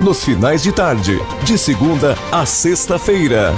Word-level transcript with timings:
nos 0.00 0.24
finais 0.24 0.62
de 0.62 0.72
tarde, 0.72 1.18
de 1.44 1.58
segunda 1.58 2.14
a 2.30 2.46
sexta-feira. 2.46 3.52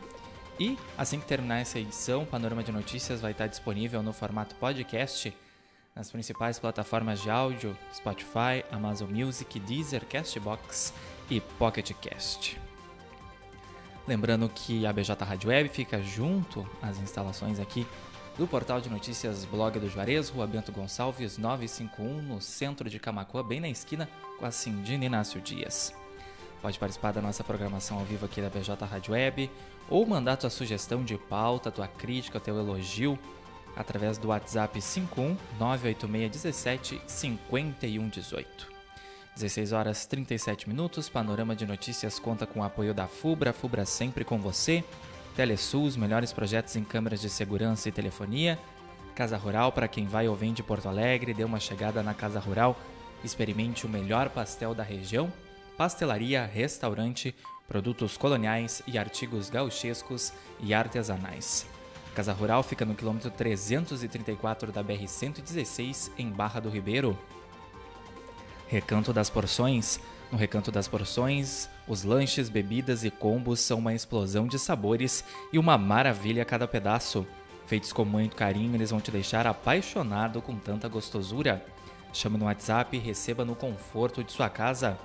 E 0.59 0.77
assim 0.97 1.19
que 1.19 1.25
terminar 1.25 1.59
essa 1.59 1.79
edição, 1.79 2.23
o 2.23 2.25
Panorama 2.25 2.63
de 2.63 2.71
Notícias 2.71 3.21
vai 3.21 3.31
estar 3.31 3.47
disponível 3.47 4.03
no 4.03 4.11
formato 4.11 4.55
podcast 4.55 5.33
nas 5.95 6.11
principais 6.11 6.57
plataformas 6.57 7.21
de 7.21 7.29
áudio, 7.29 7.77
Spotify, 7.93 8.63
Amazon 8.71 9.09
Music, 9.09 9.59
Deezer, 9.59 10.05
Castbox 10.05 10.93
e 11.29 11.41
Pocket 11.41 11.91
Cast. 12.01 12.59
Lembrando 14.07 14.49
que 14.49 14.85
a 14.85 14.93
BJ 14.93 15.23
Rádio 15.23 15.49
Web 15.49 15.69
fica 15.69 16.01
junto 16.01 16.67
às 16.81 16.97
instalações 16.99 17.59
aqui 17.59 17.85
do 18.37 18.47
portal 18.47 18.81
de 18.81 18.89
notícias 18.89 19.45
Blog 19.45 19.79
do 19.79 19.89
Juarez, 19.89 20.29
Rua 20.29 20.47
Bento 20.47 20.71
Gonçalves 20.71 21.37
951, 21.37 22.21
no 22.21 22.41
centro 22.41 22.89
de 22.89 22.97
Camacuã, 22.97 23.43
bem 23.43 23.59
na 23.59 23.69
esquina 23.69 24.09
com 24.39 24.45
a 24.45 24.51
Cindina 24.51 25.05
Inácio 25.05 25.39
Dias. 25.39 25.93
Pode 26.61 26.79
participar 26.79 27.11
da 27.11 27.21
nossa 27.21 27.43
programação 27.43 27.99
ao 27.99 28.05
vivo 28.05 28.25
aqui 28.25 28.41
da 28.41 28.49
BJ 28.49 28.85
Rádio 28.85 29.13
Web 29.13 29.51
ou 29.89 30.05
mandar 30.05 30.37
tua 30.37 30.49
sugestão 30.49 31.03
de 31.03 31.17
pauta, 31.17 31.71
tua 31.71 31.87
crítica, 31.87 32.39
teu 32.39 32.57
elogio 32.57 33.17
através 33.75 34.17
do 34.17 34.29
WhatsApp 34.29 34.81
51 34.81 35.37
98617 35.59 37.01
5118. 37.05 38.71
16 39.35 39.71
horas 39.71 40.05
37 40.05 40.67
minutos. 40.67 41.09
Panorama 41.09 41.55
de 41.55 41.65
Notícias 41.65 42.19
conta 42.19 42.45
com 42.45 42.59
o 42.59 42.63
apoio 42.63 42.93
da 42.93 43.07
FUBRA, 43.07 43.53
FUBRA 43.53 43.85
sempre 43.85 44.23
com 44.23 44.37
você. 44.39 44.83
Telesul, 45.35 45.85
os 45.85 45.95
melhores 45.95 46.33
projetos 46.33 46.75
em 46.75 46.83
câmeras 46.83 47.21
de 47.21 47.29
segurança 47.29 47.87
e 47.87 47.91
telefonia. 47.91 48.59
Casa 49.15 49.37
Rural, 49.37 49.71
para 49.71 49.87
quem 49.87 50.05
vai 50.05 50.27
ou 50.27 50.35
vem 50.35 50.53
de 50.53 50.63
Porto 50.63 50.87
Alegre, 50.87 51.33
dê 51.33 51.43
uma 51.43 51.59
chegada 51.59 52.03
na 52.03 52.13
Casa 52.13 52.39
Rural, 52.39 52.77
experimente 53.23 53.85
o 53.85 53.89
melhor 53.89 54.29
pastel 54.29 54.73
da 54.73 54.83
região. 54.83 55.31
Pastelaria, 55.77 56.45
restaurante, 56.45 57.33
produtos 57.67 58.17
coloniais 58.17 58.81
e 58.85 58.97
artigos 58.97 59.49
gauchescos 59.49 60.33
e 60.59 60.73
artesanais. 60.73 61.65
Casa 62.13 62.33
Rural 62.33 62.61
fica 62.61 62.83
no 62.83 62.93
quilômetro 62.93 63.31
334 63.31 64.71
da 64.71 64.83
BR-116, 64.83 66.11
em 66.17 66.29
Barra 66.29 66.59
do 66.59 66.69
Ribeiro. 66.69 67.17
Recanto 68.67 69.13
das 69.13 69.29
Porções. 69.29 69.99
No 70.29 70.37
Recanto 70.37 70.71
das 70.71 70.87
Porções, 70.87 71.69
os 71.87 72.03
lanches, 72.03 72.49
bebidas 72.49 73.03
e 73.03 73.11
combos 73.11 73.59
são 73.61 73.79
uma 73.79 73.93
explosão 73.93 74.47
de 74.47 74.57
sabores 74.59 75.23
e 75.51 75.59
uma 75.59 75.77
maravilha 75.77 76.43
a 76.43 76.45
cada 76.45 76.67
pedaço. 76.67 77.25
Feitos 77.65 77.93
com 77.93 78.03
muito 78.03 78.35
carinho, 78.35 78.75
eles 78.75 78.91
vão 78.91 78.99
te 78.99 79.11
deixar 79.11 79.47
apaixonado 79.47 80.41
com 80.41 80.55
tanta 80.55 80.89
gostosura. 80.89 81.65
Chame 82.13 82.37
no 82.37 82.45
WhatsApp 82.45 82.95
e 82.95 82.99
receba 82.99 83.45
no 83.45 83.55
conforto 83.55 84.23
de 84.23 84.31
sua 84.31 84.49
casa. 84.49 84.97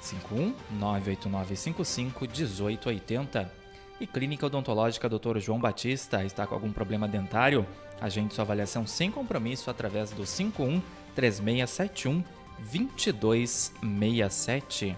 51 0.00 0.54
98955 0.78 2.26
1880 2.26 3.59
e 4.00 4.06
Clínica 4.06 4.46
Odontológica 4.46 5.06
Dr. 5.08 5.38
João 5.38 5.60
Batista 5.60 6.24
está 6.24 6.46
com 6.46 6.54
algum 6.54 6.72
problema 6.72 7.06
dentário? 7.06 7.66
Agende 8.00 8.32
sua 8.34 8.44
avaliação 8.44 8.86
sem 8.86 9.10
compromisso 9.10 9.68
através 9.68 10.10
do 10.10 10.24
51 10.24 10.80
3671 11.14 12.24
2267. 12.58 14.96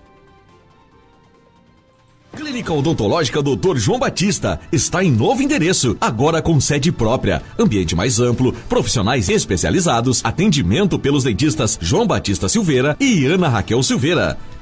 Clínica 2.34 2.72
Odontológica 2.72 3.42
Dr. 3.42 3.76
João 3.76 3.98
Batista 3.98 4.58
está 4.72 5.04
em 5.04 5.10
novo 5.10 5.42
endereço, 5.42 5.98
agora 6.00 6.40
com 6.40 6.58
sede 6.60 6.90
própria, 6.90 7.42
ambiente 7.58 7.94
mais 7.94 8.18
amplo, 8.20 8.54
profissionais 8.70 9.28
especializados, 9.28 10.24
atendimento 10.24 10.98
pelos 10.98 11.24
dentistas 11.24 11.78
João 11.80 12.06
Batista 12.06 12.48
Silveira 12.48 12.96
e 12.98 13.26
Ana 13.26 13.50
Raquel 13.50 13.82
Silveira. 13.82 14.38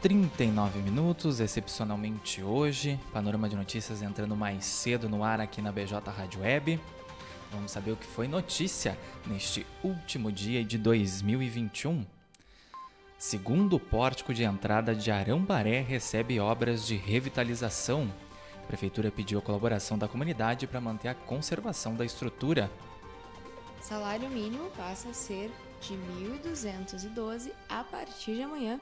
39 0.00 0.80
minutos, 0.80 1.40
excepcionalmente 1.40 2.42
hoje. 2.42 3.00
Panorama 3.12 3.48
de 3.48 3.56
notícias 3.56 4.02
entrando 4.02 4.36
mais 4.36 4.64
cedo 4.64 5.08
no 5.08 5.24
ar 5.24 5.40
aqui 5.40 5.62
na 5.62 5.72
BJ 5.72 5.98
Rádio 6.10 6.40
Web. 6.40 6.80
Vamos 7.50 7.72
saber 7.72 7.92
o 7.92 7.96
que 7.96 8.06
foi 8.06 8.28
notícia 8.28 8.98
neste 9.26 9.66
último 9.82 10.30
dia 10.30 10.64
de 10.64 10.76
2021. 10.76 12.04
Segundo 13.18 13.80
pórtico 13.80 14.34
de 14.34 14.44
entrada 14.44 14.94
de 14.94 15.10
Arambaré 15.10 15.80
recebe 15.80 16.38
obras 16.38 16.86
de 16.86 16.96
revitalização. 16.96 18.12
A 18.62 18.66
prefeitura 18.66 19.10
pediu 19.10 19.38
a 19.38 19.42
colaboração 19.42 19.96
da 19.96 20.06
comunidade 20.06 20.66
para 20.66 20.80
manter 20.80 21.08
a 21.08 21.14
conservação 21.14 21.94
da 21.94 22.04
estrutura. 22.04 22.70
Salário 23.80 24.28
mínimo 24.28 24.68
passa 24.76 25.08
a 25.08 25.14
ser 25.14 25.50
de 25.80 25.94
1.212 25.94 27.50
a 27.68 27.82
partir 27.84 28.34
de 28.34 28.42
amanhã. 28.42 28.78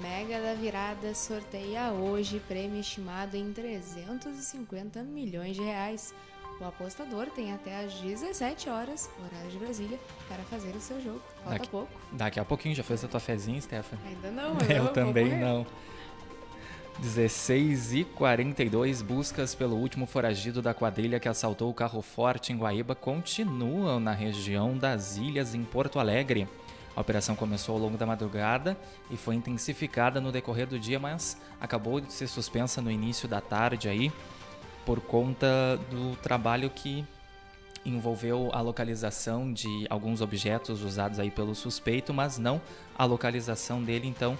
Mega 0.00 0.40
da 0.40 0.54
Virada 0.54 1.14
sorteia 1.14 1.92
hoje 1.92 2.40
prêmio 2.48 2.80
estimado 2.80 3.36
em 3.36 3.52
350 3.52 5.02
milhões 5.02 5.56
de 5.56 5.62
reais. 5.62 6.14
O 6.60 6.64
apostador 6.64 7.26
tem 7.26 7.52
até 7.52 7.84
às 7.84 7.92
17 7.94 8.70
horas, 8.70 9.10
horário 9.18 9.50
de 9.50 9.58
Brasília, 9.58 9.98
para 10.26 10.38
fazer 10.44 10.74
o 10.74 10.80
seu 10.80 11.00
jogo. 11.02 11.20
Falta 11.42 11.50
Daqui- 11.58 11.68
pouco. 11.68 11.92
Daqui 12.12 12.40
a 12.40 12.44
pouquinho 12.44 12.74
já 12.74 12.82
fez 12.82 13.04
a 13.04 13.08
tua 13.08 13.20
fezinha, 13.20 13.60
Stephanie? 13.60 14.02
Ainda 14.06 14.30
não, 14.30 14.54
mas 14.54 14.68
Eu 14.70 14.88
também 14.88 15.28
correr. 15.28 15.40
não. 15.40 15.66
16 16.98 17.92
e 17.92 18.04
42 18.04 19.02
buscas 19.02 19.54
pelo 19.54 19.76
último 19.76 20.06
foragido 20.06 20.62
da 20.62 20.72
quadrilha 20.72 21.20
que 21.20 21.28
assaltou 21.28 21.68
o 21.70 21.74
carro 21.74 22.00
forte 22.00 22.54
em 22.54 22.56
Guaíba 22.56 22.94
continuam 22.94 24.00
na 24.00 24.12
região 24.12 24.76
das 24.78 25.18
Ilhas, 25.18 25.54
em 25.54 25.62
Porto 25.62 25.98
Alegre. 25.98 26.48
A 26.96 27.00
operação 27.02 27.36
começou 27.36 27.74
ao 27.74 27.80
longo 27.82 27.98
da 27.98 28.06
madrugada 28.06 28.78
e 29.10 29.16
foi 29.18 29.34
intensificada 29.34 30.22
no 30.22 30.32
decorrer 30.32 30.66
do 30.66 30.78
dia, 30.78 30.98
mas 30.98 31.36
acabou 31.60 32.00
de 32.00 32.10
ser 32.10 32.26
suspensa 32.28 32.80
no 32.80 32.90
início 32.90 33.28
da 33.28 33.42
tarde 33.42 33.90
aí 33.90 34.10
por 34.86 35.00
conta 35.00 35.76
do 35.90 36.16
trabalho 36.16 36.70
que 36.70 37.04
envolveu 37.84 38.50
a 38.52 38.60
localização 38.60 39.52
de 39.52 39.86
alguns 39.90 40.20
objetos 40.20 40.82
usados 40.82 41.18
aí 41.18 41.30
pelo 41.30 41.54
suspeito, 41.54 42.14
mas 42.14 42.38
não 42.38 42.62
a 42.96 43.04
localização 43.04 43.82
dele. 43.82 44.06
Então, 44.06 44.38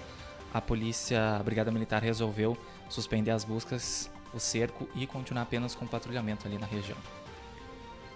a 0.54 0.60
polícia, 0.60 1.36
a 1.36 1.42
Brigada 1.42 1.70
Militar 1.70 2.02
resolveu 2.02 2.56
suspender 2.88 3.32
as 3.32 3.44
buscas, 3.44 4.10
o 4.32 4.38
cerco 4.38 4.88
e 4.94 5.06
continuar 5.06 5.42
apenas 5.42 5.74
com 5.74 5.86
patrulhamento 5.86 6.46
ali 6.46 6.58
na 6.58 6.66
região. 6.66 6.98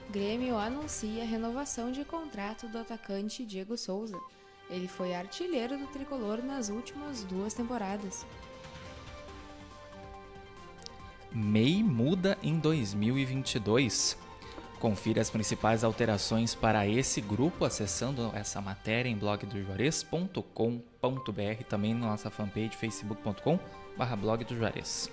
Grêmio 0.09 0.56
anuncia 0.56 1.23
a 1.23 1.26
renovação 1.26 1.93
de 1.93 2.05
contrato 2.05 2.69
do 2.69 2.79
atacante 2.79 3.44
Diego 3.44 3.76
Souza. 3.76 4.19
Ele 4.69 4.88
foi 4.88 5.15
artilheiro 5.15 5.76
do 5.76 5.87
tricolor 5.88 6.43
nas 6.43 6.69
últimas 6.69 7.25
duas 7.25 7.55
temporadas. 7.55 8.25
MEI 11.32 11.82
muda 11.82 12.37
em 12.43 12.59
2022. 12.59 14.19
Confira 14.81 15.21
as 15.21 15.31
principais 15.31 15.85
alterações 15.85 16.55
para 16.55 16.87
esse 16.87 17.21
grupo 17.21 17.65
acessando 17.65 18.31
essa 18.35 18.62
matéria 18.62 19.11
em 19.11 19.17
blogdojuarez.com.br, 19.17 21.65
também 21.69 21.94
na 21.94 22.09
nossa 22.09 22.31
fanpage 22.31 22.77
facebook.com 22.77 23.59
blog 24.17 24.44
do 24.44 24.56
Juarez. 24.56 25.11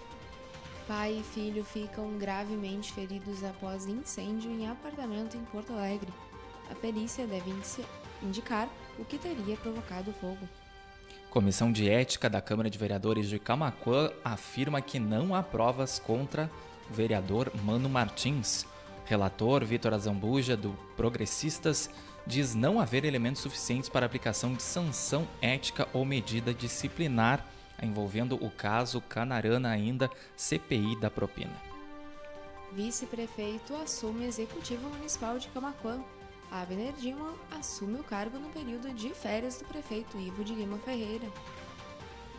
Pai 0.88 1.18
e 1.20 1.24
filho 1.24 1.66
ficam 1.66 2.18
gravemente 2.18 2.94
feridos 2.94 3.44
após 3.44 3.86
incêndio 3.86 4.50
em 4.50 4.70
apartamento 4.70 5.36
em 5.36 5.44
Porto 5.46 5.74
Alegre. 5.74 6.14
A 6.72 6.76
perícia 6.76 7.28
deve 7.28 7.54
indicar 8.24 8.70
o 8.98 9.04
que 9.04 9.18
teria 9.18 9.58
provocado 9.58 10.12
o 10.12 10.14
fogo. 10.14 10.48
Comissão 11.30 11.72
de 11.72 11.90
Ética 11.90 12.30
da 12.30 12.42
Câmara 12.42 12.70
de 12.70 12.78
Vereadores 12.78 13.28
de 13.30 13.38
Camaquã 13.38 14.12
afirma 14.24 14.82
que 14.82 15.00
não 15.00 15.36
há 15.36 15.44
provas 15.44 16.00
contra 16.00 16.50
o 16.90 16.94
vereador 16.94 17.52
Mano 17.64 17.90
Martins. 17.90 18.66
Relator 19.06 19.64
Vitor 19.64 19.94
Azambuja, 19.94 20.58
do 20.58 20.72
Progressistas, 20.96 21.90
diz 22.26 22.56
não 22.56 22.80
haver 22.80 23.06
elementos 23.06 23.42
suficientes 23.42 23.90
para 23.90 24.06
aplicação 24.06 24.54
de 24.54 24.64
sanção 24.64 25.28
ética 25.42 25.88
ou 25.94 26.04
medida 26.06 26.54
disciplinar 26.54 27.46
envolvendo 27.82 28.36
o 28.44 28.50
caso 28.50 29.02
Canarana 29.02 29.70
ainda 29.70 30.10
CPI 30.36 31.00
da 31.00 31.10
propina. 31.10 31.54
Vice-prefeito 32.74 33.76
assume 33.76 34.26
executivo 34.26 34.90
municipal 34.90 35.38
de 35.38 35.48
Camaquã. 35.50 36.00
Abner 36.52 36.94
Dilma 36.94 37.34
assume 37.52 38.00
o 38.00 38.04
cargo 38.04 38.40
no 38.40 38.50
período 38.50 38.94
de 38.94 39.10
férias 39.10 39.58
do 39.58 39.66
prefeito 39.66 40.18
Ivo 40.18 40.44
de 40.44 40.56
Lima 40.56 40.78
Ferreira. 40.80 41.28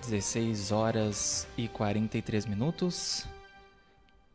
16 0.02 0.72
horas 0.72 1.46
e 1.56 1.68
43 1.68 2.46
minutos. 2.46 3.26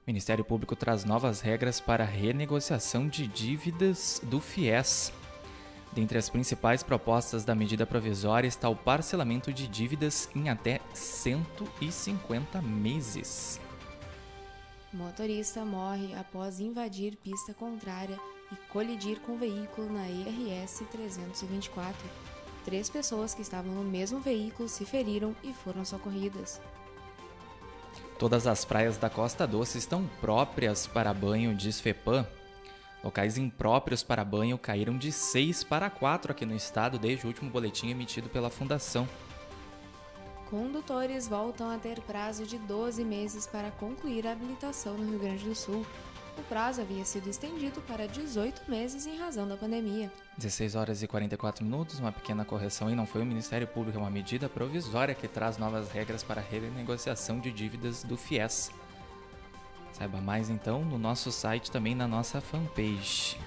Ministério 0.05 0.43
Público 0.43 0.75
traz 0.75 1.05
novas 1.05 1.41
regras 1.41 1.79
para 1.79 2.03
renegociação 2.03 3.07
de 3.07 3.25
dívidas 3.25 4.21
do 4.23 4.39
FIES. 4.39 5.13
Dentre 5.93 6.17
as 6.17 6.29
principais 6.29 6.83
propostas 6.83 7.45
da 7.45 7.55
medida 7.55 7.85
provisória 7.85 8.47
está 8.47 8.67
o 8.67 8.75
parcelamento 8.75 9.53
de 9.53 9.67
dívidas 9.67 10.29
em 10.35 10.49
até 10.49 10.81
150 10.93 12.61
meses. 12.61 13.59
Motorista 14.93 15.65
morre 15.65 16.13
após 16.13 16.59
invadir 16.59 17.15
pista 17.15 17.51
contrária 17.51 18.19
e 18.51 18.55
colidir 18.71 19.19
com 19.21 19.35
veículo 19.35 19.91
na 19.91 20.07
IRS 20.07 20.85
324. 20.85 21.97
Três 22.63 22.91
pessoas 22.91 23.33
que 23.33 23.41
estavam 23.41 23.73
no 23.73 23.83
mesmo 23.83 24.19
veículo 24.19 24.69
se 24.69 24.85
feriram 24.85 25.35
e 25.43 25.51
foram 25.51 25.83
socorridas. 25.83 26.61
Todas 28.19 28.45
as 28.45 28.63
praias 28.63 28.95
da 28.95 29.09
Costa 29.09 29.47
Doce 29.47 29.79
estão 29.79 30.07
próprias 30.21 30.85
para 30.85 31.11
banho, 31.11 31.55
diz 31.55 31.79
FEPAM. 31.79 32.27
Locais 33.03 33.35
impróprios 33.35 34.03
para 34.03 34.23
banho 34.23 34.59
caíram 34.59 34.95
de 34.95 35.11
6 35.11 35.63
para 35.63 35.89
4 35.89 36.31
aqui 36.31 36.45
no 36.45 36.55
estado 36.55 36.99
desde 36.99 37.25
o 37.25 37.29
último 37.29 37.49
boletim 37.49 37.89
emitido 37.89 38.29
pela 38.29 38.51
Fundação. 38.51 39.09
Condutores 40.53 41.27
voltam 41.27 41.71
a 41.71 41.79
ter 41.79 41.99
prazo 42.01 42.45
de 42.45 42.59
12 42.59 43.03
meses 43.03 43.47
para 43.47 43.71
concluir 43.71 44.27
a 44.27 44.33
habilitação 44.33 44.95
no 44.95 45.09
Rio 45.09 45.17
Grande 45.17 45.45
do 45.45 45.55
Sul. 45.55 45.83
O 46.37 46.43
prazo 46.43 46.79
havia 46.79 47.03
sido 47.05 47.27
estendido 47.27 47.81
para 47.87 48.07
18 48.07 48.69
meses 48.69 49.07
em 49.07 49.17
razão 49.17 49.47
da 49.47 49.57
pandemia. 49.57 50.11
16 50.37 50.75
horas 50.75 51.01
e 51.01 51.07
44 51.07 51.65
minutos, 51.65 51.97
uma 51.97 52.11
pequena 52.11 52.45
correção 52.45 52.87
e 52.87 52.93
não 52.93 53.07
foi 53.07 53.23
o 53.23 53.25
Ministério 53.25 53.65
Público, 53.65 53.97
é 53.97 54.01
uma 54.01 54.11
medida 54.11 54.47
provisória 54.47 55.15
que 55.15 55.27
traz 55.27 55.57
novas 55.57 55.89
regras 55.89 56.21
para 56.21 56.39
a 56.39 56.43
renegociação 56.43 57.39
de 57.39 57.51
dívidas 57.51 58.03
do 58.03 58.15
FIES. 58.15 58.69
Saiba 59.91 60.21
mais 60.21 60.51
então 60.51 60.85
no 60.85 60.99
nosso 60.99 61.31
site, 61.31 61.71
também 61.71 61.95
na 61.95 62.07
nossa 62.07 62.39
fanpage. 62.39 63.39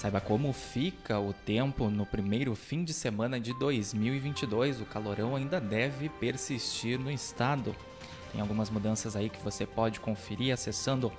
Saiba 0.00 0.18
como 0.18 0.50
fica 0.54 1.20
o 1.20 1.34
tempo 1.34 1.90
no 1.90 2.06
primeiro 2.06 2.54
fim 2.54 2.84
de 2.84 2.94
semana 2.94 3.38
de 3.38 3.52
2022. 3.52 4.80
O 4.80 4.86
calorão 4.86 5.36
ainda 5.36 5.60
deve 5.60 6.08
persistir 6.08 6.98
no 6.98 7.10
estado. 7.10 7.76
Tem 8.32 8.40
algumas 8.40 8.70
mudanças 8.70 9.14
aí 9.14 9.28
que 9.28 9.38
você 9.44 9.66
pode 9.66 10.00
conferir 10.00 10.54
acessando 10.54 11.12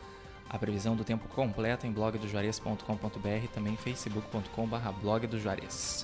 A 0.49 0.57
previsão 0.57 0.95
do 0.95 1.03
tempo 1.03 1.27
completa 1.27 1.85
em 1.85 1.91
blogdojuarez.com.br 1.91 3.47
também 3.53 3.77
facebook.com.br 3.77 4.89
blog 4.99 5.27
do 5.27 5.39
Juarez. 5.39 6.03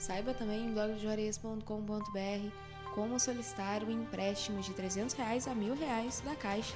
Saiba 0.00 0.34
também 0.34 0.66
em 0.66 0.72
blogdojuarez.com.br 0.74 2.50
como 2.92 3.20
solicitar 3.20 3.84
o 3.84 3.90
empréstimo 3.92 4.60
de 4.60 4.72
300 4.72 5.14
reais 5.14 5.46
a 5.46 5.54
mil 5.54 5.76
reais 5.76 6.20
da 6.26 6.34
Caixa. 6.34 6.74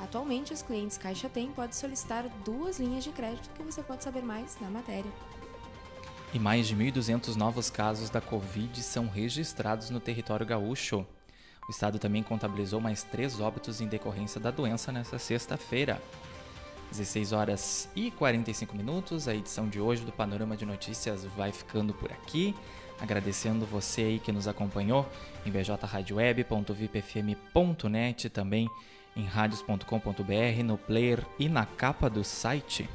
Atualmente, 0.00 0.52
os 0.52 0.62
clientes 0.62 0.98
Caixa 0.98 1.28
Tem 1.28 1.50
podem 1.50 1.72
solicitar 1.72 2.28
duas 2.44 2.78
linhas 2.78 3.02
de 3.02 3.10
crédito 3.10 3.48
que 3.50 3.62
você 3.62 3.82
pode 3.82 4.04
saber 4.04 4.22
mais 4.22 4.56
na 4.60 4.68
matéria. 4.68 5.10
E 6.34 6.38
mais 6.38 6.68
de 6.68 6.76
1.200 6.76 7.34
novos 7.34 7.70
casos 7.70 8.10
da 8.10 8.20
Covid 8.20 8.82
são 8.82 9.08
registrados 9.08 9.90
no 9.90 10.00
território 10.00 10.44
gaúcho. 10.44 11.06
O 11.66 11.70
estado 11.70 11.98
também 11.98 12.22
contabilizou 12.22 12.80
mais 12.80 13.02
três 13.02 13.40
óbitos 13.40 13.80
em 13.80 13.86
decorrência 13.86 14.40
da 14.40 14.50
doença 14.50 14.92
nesta 14.92 15.18
sexta-feira. 15.18 16.00
16 16.90 17.32
horas 17.32 17.88
e 17.96 18.12
45 18.12 18.76
minutos. 18.76 19.26
A 19.28 19.34
edição 19.34 19.68
de 19.68 19.80
hoje 19.80 20.04
do 20.04 20.12
Panorama 20.12 20.56
de 20.56 20.64
Notícias 20.64 21.24
vai 21.24 21.50
ficando 21.52 21.92
por 21.94 22.12
aqui. 22.12 22.54
Agradecendo 23.00 23.66
você 23.66 24.02
aí 24.02 24.18
que 24.18 24.32
nos 24.32 24.46
acompanhou 24.46 25.08
em 25.44 25.50
bjradioweb.vipfm.net, 25.50 28.30
também 28.30 28.70
em 29.16 29.24
radios.com.br, 29.24 30.62
no 30.64 30.76
player 30.76 31.24
e 31.38 31.48
na 31.48 31.64
capa 31.64 32.10
do 32.10 32.22
site 32.22 32.88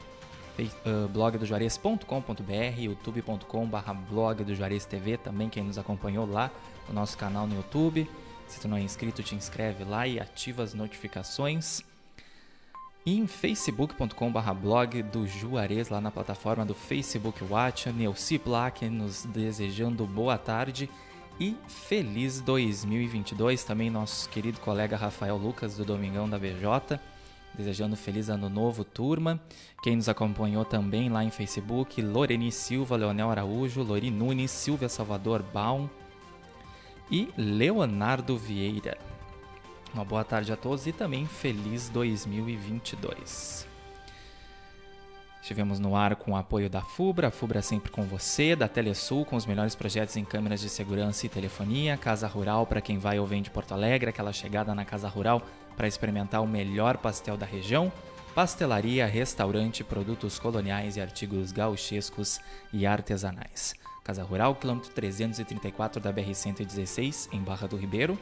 uh, 0.60 1.08
blogdojuarez.com.br, 1.10 2.80
youtube.com.br 2.80 3.94
blog 4.10 4.44
do 4.44 4.56
Juarez 4.56 4.86
TV, 4.86 5.18
também 5.18 5.50
quem 5.50 5.64
nos 5.64 5.78
acompanhou 5.78 6.30
lá 6.30 6.52
no 6.88 6.94
nosso 6.94 7.18
canal 7.18 7.48
no 7.48 7.56
YouTube. 7.56 8.10
Se 8.48 8.60
tu 8.60 8.68
não 8.68 8.78
é 8.78 8.82
inscrito, 8.82 9.24
te 9.24 9.34
inscreve 9.34 9.84
lá 9.84 10.08
e 10.08 10.20
ativa 10.20 10.62
as 10.62 10.74
notificações. 10.74 11.82
E 13.04 13.18
em 13.18 13.26
facebook.com.br 13.26 14.54
blog 14.62 15.02
do 15.02 15.26
Juarez, 15.26 15.90
lá 15.90 16.00
na 16.00 16.12
plataforma 16.12 16.64
do 16.64 16.76
Facebook 16.76 17.44
Watch, 17.44 17.92
Neuci 17.92 18.38
Plaque 18.38 18.88
nos 18.90 19.26
desejando 19.26 20.06
boa 20.06 20.38
tarde 20.38 20.88
e 21.42 21.58
feliz 21.68 22.40
2022. 22.40 23.64
Também 23.64 23.90
nosso 23.90 24.30
querido 24.30 24.60
colega 24.60 24.96
Rafael 24.96 25.36
Lucas 25.36 25.76
do 25.76 25.84
Domingão 25.84 26.30
da 26.30 26.38
BJ, 26.38 27.00
desejando 27.56 27.96
feliz 27.96 28.30
ano 28.30 28.48
novo, 28.48 28.84
turma. 28.84 29.42
Quem 29.82 29.96
nos 29.96 30.08
acompanhou 30.08 30.64
também 30.64 31.10
lá 31.10 31.24
em 31.24 31.32
Facebook, 31.32 32.00
Loreni 32.00 32.52
Silva, 32.52 32.96
Leonel 32.96 33.32
Araújo, 33.32 33.82
Lori 33.82 34.12
Nunes, 34.12 34.52
Silvia 34.52 34.88
Salvador 34.88 35.42
Baum, 35.42 35.90
e 37.10 37.28
Leonardo 37.36 38.38
Vieira. 38.38 38.96
Uma 39.96 40.06
boa 40.06 40.24
tarde 40.24 40.54
a 40.54 40.56
todos 40.56 40.86
e 40.86 40.92
também 40.92 41.26
feliz 41.26 41.90
2022. 41.90 43.71
Estivemos 45.42 45.80
no 45.80 45.96
ar 45.96 46.16
com 46.16 46.34
o 46.34 46.36
apoio 46.36 46.70
da 46.70 46.82
FUBRA, 46.82 47.30
a 47.30 47.32
FUBRA 47.32 47.64
sempre 47.64 47.92
com 47.92 48.04
você, 48.04 48.56
da 48.56 48.68
Telesul 48.68 49.26
com 49.26 49.36
os 49.36 49.46
melhores 49.46 49.74
projetos 49.74 50.16
em 50.16 50.24
câmeras 50.24 50.62
de 50.62 50.70
segurança 50.70 51.26
e 51.26 51.30
telefonia, 51.30 51.98
Casa 51.98 52.28
Rural 52.28 52.68
para 52.68 52.80
quem 52.80 53.00
vai 53.00 53.18
ou 53.18 53.26
vem 53.26 53.42
de 53.42 53.50
Porto 53.50 53.74
Alegre, 53.74 54.12
aquela 54.12 54.32
chegada 54.32 54.76
na 54.76 54.86
Casa 54.86 55.08
Rural 55.08 55.42
para 55.76 55.88
experimentar 55.88 56.44
o 56.44 56.48
melhor 56.48 56.98
pastel 56.98 57.36
da 57.38 57.46
região, 57.46 57.92
pastelaria, 58.36 59.08
restaurante, 59.08 59.84
produtos 59.84 60.38
coloniais 60.38 60.96
e 60.96 61.02
artigos 61.02 61.52
gauchescos 61.52 62.40
e 62.72 62.86
artesanais. 62.86 63.74
Casa 64.04 64.24
Rural, 64.24 64.56
quilômetro 64.56 64.92
334 64.92 66.00
da 66.00 66.14
BR-116, 66.14 67.30
em 67.32 67.42
Barra 67.42 67.68
do 67.68 67.78
Ribeiro. 67.78 68.18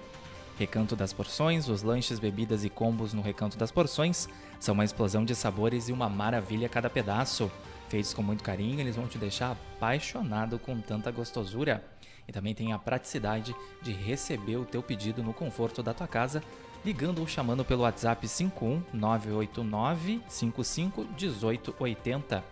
Recanto 0.59 0.93
das 0.93 1.13
Porções, 1.13 1.69
os 1.69 1.83
lanches, 1.83 2.19
bebidas 2.19 2.65
e 2.65 2.69
combos 2.69 3.13
no 3.13 3.21
Recanto 3.21 3.57
das 3.57 3.71
Porções 3.71 4.27
são 4.59 4.73
uma 4.73 4.83
explosão 4.83 5.23
de 5.23 5.33
sabores 5.33 5.87
e 5.87 5.93
uma 5.93 6.09
maravilha 6.09 6.67
a 6.67 6.69
cada 6.69 6.89
pedaço. 6.89 7.49
Feitos 7.87 8.13
com 8.13 8.21
muito 8.21 8.43
carinho, 8.43 8.77
eles 8.77 8.97
vão 8.97 9.07
te 9.07 9.17
deixar 9.17 9.51
apaixonado 9.51 10.59
com 10.59 10.77
tanta 10.81 11.11
gostosura. 11.11 11.81
E 12.27 12.33
também 12.33 12.53
tem 12.53 12.73
a 12.73 12.77
praticidade 12.77 13.55
de 13.81 13.93
receber 13.93 14.57
o 14.57 14.65
teu 14.65 14.83
pedido 14.83 15.23
no 15.23 15.33
conforto 15.33 15.81
da 15.81 15.93
tua 15.93 16.09
casa, 16.09 16.43
ligando 16.83 17.19
ou 17.19 17.27
chamando 17.27 17.63
pelo 17.63 17.83
WhatsApp 17.83 18.27
51 18.27 18.83
989 18.91 20.21
55 20.27 21.07
1880. 21.17 22.43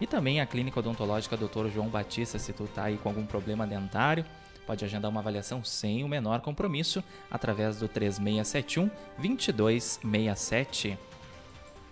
E 0.00 0.06
também 0.06 0.40
a 0.40 0.46
clínica 0.46 0.78
odontológica 0.78 1.36
Dr. 1.36 1.66
João 1.74 1.88
Batista, 1.88 2.38
se 2.38 2.52
tu 2.52 2.68
tá 2.68 2.84
aí 2.84 2.96
com 2.96 3.08
algum 3.08 3.26
problema 3.26 3.66
dentário, 3.66 4.24
pode 4.66 4.84
agendar 4.84 5.10
uma 5.10 5.20
avaliação 5.20 5.64
sem 5.64 6.04
o 6.04 6.08
menor 6.08 6.40
compromisso 6.40 7.02
através 7.30 7.78
do 7.78 7.88
3671 7.88 8.90
2267. 9.18 10.98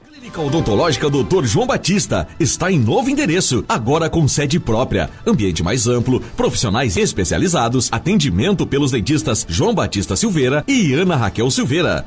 Clínica 0.08 0.40
Odontológica 0.40 1.10
Dr. 1.10 1.44
João 1.44 1.66
Batista 1.66 2.26
está 2.40 2.72
em 2.72 2.78
novo 2.78 3.10
endereço, 3.10 3.64
agora 3.68 4.08
com 4.08 4.26
sede 4.26 4.58
própria, 4.58 5.10
ambiente 5.26 5.62
mais 5.62 5.86
amplo, 5.86 6.20
profissionais 6.36 6.96
especializados, 6.96 7.88
atendimento 7.92 8.66
pelos 8.66 8.90
dentistas 8.90 9.46
João 9.48 9.74
Batista 9.74 10.16
Silveira 10.16 10.64
e 10.66 10.92
Ana 10.94 11.14
Raquel 11.14 11.50
Silveira. 11.50 12.06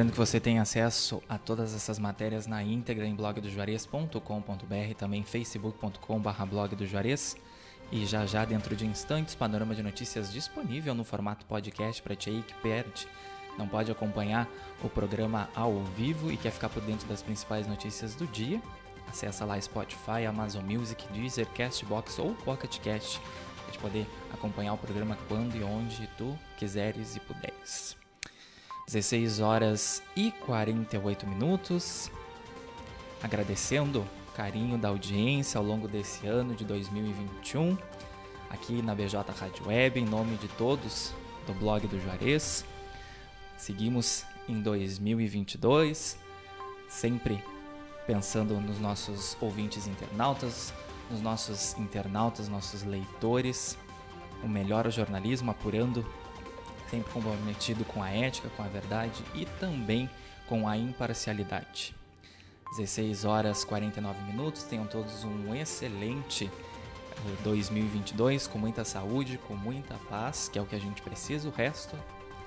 Lembrando 0.00 0.12
que 0.14 0.18
você 0.18 0.40
tem 0.40 0.58
acesso 0.58 1.22
a 1.28 1.36
todas 1.36 1.74
essas 1.74 1.98
matérias 1.98 2.46
na 2.46 2.62
íntegra 2.62 3.06
em 3.06 3.14
blogdojuarez.com.br, 3.14 4.94
também 4.96 5.22
facebook.com.br 5.22 6.44
blog 6.48 6.74
do 6.74 6.86
Juarez. 6.86 7.36
E 7.92 8.06
já 8.06 8.24
já, 8.24 8.46
dentro 8.46 8.74
de 8.74 8.86
instantes, 8.86 9.34
panorama 9.34 9.74
de 9.74 9.82
notícias 9.82 10.32
disponível 10.32 10.94
no 10.94 11.04
formato 11.04 11.44
podcast 11.44 12.00
para 12.00 12.16
ti 12.16 12.30
aí 12.30 12.42
que 12.42 12.54
perde. 12.62 13.06
Não 13.58 13.68
pode 13.68 13.92
acompanhar 13.92 14.48
o 14.82 14.88
programa 14.88 15.50
ao 15.54 15.84
vivo 15.84 16.32
e 16.32 16.38
quer 16.38 16.52
ficar 16.52 16.70
por 16.70 16.80
dentro 16.80 17.06
das 17.06 17.22
principais 17.22 17.66
notícias 17.66 18.14
do 18.14 18.26
dia. 18.26 18.58
Acesse 19.06 19.44
lá 19.44 19.60
Spotify, 19.60 20.24
Amazon 20.26 20.64
Music, 20.64 21.06
Deezer, 21.12 21.46
Castbox 21.48 22.18
ou 22.18 22.34
Pocket 22.36 22.78
Cast 22.78 23.20
para 23.66 23.78
poder 23.78 24.06
acompanhar 24.32 24.72
o 24.72 24.78
programa 24.78 25.18
quando 25.28 25.56
e 25.56 25.62
onde 25.62 26.06
tu 26.16 26.38
quiseres 26.56 27.16
e 27.16 27.20
puderes. 27.20 28.00
16 28.90 29.38
horas 29.38 30.02
e 30.16 30.32
48 30.32 31.24
minutos. 31.24 32.10
Agradecendo 33.22 34.00
o 34.00 34.32
carinho 34.32 34.76
da 34.76 34.88
audiência 34.88 35.58
ao 35.58 35.64
longo 35.64 35.86
desse 35.86 36.26
ano 36.26 36.56
de 36.56 36.64
2021, 36.64 37.78
aqui 38.50 38.82
na 38.82 38.92
BJ 38.92 39.14
Rádio 39.32 39.68
Web, 39.68 40.00
em 40.00 40.04
nome 40.04 40.36
de 40.38 40.48
todos 40.48 41.12
do 41.46 41.54
blog 41.54 41.86
do 41.86 42.00
Juarez. 42.00 42.64
Seguimos 43.56 44.24
em 44.48 44.60
2022, 44.60 46.18
sempre 46.88 47.44
pensando 48.08 48.60
nos 48.60 48.80
nossos 48.80 49.36
ouvintes 49.40 49.86
internautas, 49.86 50.74
nos 51.08 51.20
nossos 51.20 51.78
internautas, 51.78 52.48
nossos 52.48 52.82
leitores, 52.82 53.78
o 54.42 54.48
melhor 54.48 54.90
jornalismo 54.90 55.52
apurando 55.52 56.04
sempre 56.90 57.12
comprometido 57.12 57.84
com 57.84 58.02
a 58.02 58.10
ética, 58.10 58.50
com 58.56 58.62
a 58.62 58.66
verdade 58.66 59.22
e 59.34 59.44
também 59.44 60.10
com 60.48 60.68
a 60.68 60.76
imparcialidade. 60.76 61.94
16 62.76 63.24
horas 63.24 63.64
49 63.64 64.20
minutos. 64.24 64.64
Tenham 64.64 64.86
todos 64.86 65.24
um 65.24 65.54
excelente 65.54 66.50
2022 67.44 68.46
com 68.46 68.58
muita 68.58 68.84
saúde, 68.84 69.38
com 69.46 69.54
muita 69.54 69.94
paz, 70.08 70.48
que 70.48 70.58
é 70.58 70.62
o 70.62 70.66
que 70.66 70.74
a 70.74 70.80
gente 70.80 71.02
precisa. 71.02 71.48
O 71.48 71.52
resto 71.52 71.96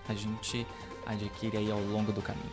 a 0.08 0.14
gente 0.14 0.68
adquire 1.06 1.58
aí 1.58 1.72
ao 1.72 1.80
longo 1.80 2.12
do 2.12 2.22
caminho. 2.22 2.52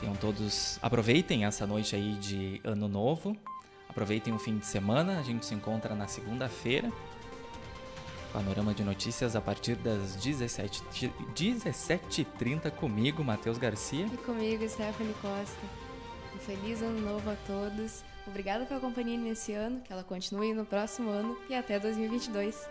Tenham 0.00 0.14
todos 0.16 0.78
aproveitem 0.82 1.44
essa 1.44 1.66
noite 1.66 1.94
aí 1.94 2.14
de 2.14 2.60
ano 2.64 2.88
novo. 2.88 3.36
Aproveitem 3.88 4.34
o 4.34 4.38
fim 4.38 4.58
de 4.58 4.66
semana. 4.66 5.18
A 5.18 5.22
gente 5.22 5.46
se 5.46 5.54
encontra 5.54 5.94
na 5.94 6.06
segunda-feira 6.06 6.92
Panorama 8.36 8.74
de 8.74 8.84
Notícias 8.84 9.34
a 9.34 9.40
partir 9.40 9.76
das 9.76 10.18
17h30 10.18 11.10
17 11.34 12.26
comigo, 12.78 13.24
Matheus 13.24 13.56
Garcia. 13.56 14.04
E 14.04 14.16
comigo, 14.18 14.68
Stephanie 14.68 15.14
Costa. 15.22 15.66
Um 16.34 16.38
feliz 16.40 16.82
ano 16.82 17.00
novo 17.00 17.30
a 17.30 17.36
todos. 17.46 18.04
Obrigada 18.26 18.66
pela 18.66 18.78
companhia 18.78 19.16
nesse 19.16 19.54
ano, 19.54 19.80
que 19.80 19.90
ela 19.90 20.04
continue 20.04 20.52
no 20.52 20.66
próximo 20.66 21.08
ano 21.08 21.34
e 21.48 21.54
até 21.54 21.78
2022. 21.78 22.68